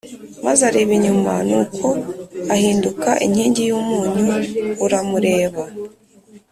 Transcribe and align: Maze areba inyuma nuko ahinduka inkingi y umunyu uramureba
Maze 0.45 0.61
areba 0.69 0.91
inyuma 0.99 1.33
nuko 1.49 1.87
ahinduka 2.53 3.09
inkingi 3.25 3.61
y 3.69 3.73
umunyu 3.79 4.29
uramureba 4.85 5.63